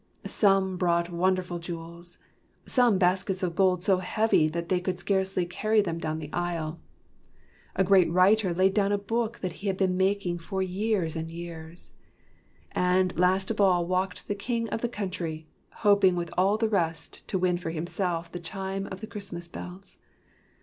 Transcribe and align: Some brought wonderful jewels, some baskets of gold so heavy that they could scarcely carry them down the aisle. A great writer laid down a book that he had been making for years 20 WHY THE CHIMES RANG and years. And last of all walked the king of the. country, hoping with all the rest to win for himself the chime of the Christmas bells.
Some 0.25 0.77
brought 0.77 1.11
wonderful 1.11 1.59
jewels, 1.59 2.17
some 2.65 2.97
baskets 2.97 3.43
of 3.43 3.55
gold 3.55 3.83
so 3.83 3.97
heavy 3.97 4.47
that 4.47 4.67
they 4.67 4.79
could 4.79 4.97
scarcely 4.97 5.45
carry 5.45 5.79
them 5.79 5.99
down 5.99 6.17
the 6.17 6.33
aisle. 6.33 6.79
A 7.75 7.83
great 7.83 8.09
writer 8.11 8.51
laid 8.51 8.73
down 8.73 8.91
a 8.91 8.97
book 8.97 9.37
that 9.41 9.53
he 9.61 9.67
had 9.67 9.77
been 9.77 9.95
making 9.97 10.39
for 10.39 10.63
years 10.63 11.13
20 11.13 11.13
WHY 11.13 11.13
THE 11.13 11.13
CHIMES 11.13 11.15
RANG 11.15 11.21
and 11.21 11.31
years. 11.31 11.93
And 12.71 13.19
last 13.19 13.51
of 13.51 13.61
all 13.61 13.85
walked 13.85 14.27
the 14.27 14.33
king 14.33 14.67
of 14.69 14.81
the. 14.81 14.89
country, 14.89 15.45
hoping 15.69 16.15
with 16.15 16.33
all 16.35 16.57
the 16.57 16.67
rest 16.67 17.21
to 17.27 17.37
win 17.37 17.59
for 17.59 17.69
himself 17.69 18.31
the 18.31 18.39
chime 18.39 18.87
of 18.87 19.01
the 19.01 19.07
Christmas 19.07 19.47
bells. 19.47 19.99